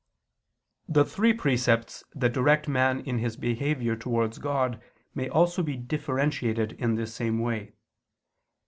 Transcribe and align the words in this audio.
The 0.89 1.05
three 1.05 1.31
precepts 1.31 2.03
that 2.15 2.33
direct 2.33 2.67
man 2.67 3.01
in 3.01 3.19
his 3.19 3.37
behavior 3.37 3.95
towards 3.95 4.39
God 4.39 4.81
may 5.13 5.29
also 5.29 5.61
be 5.61 5.77
differentiated 5.77 6.71
in 6.79 6.95
this 6.95 7.13
same 7.13 7.37
way. 7.37 7.73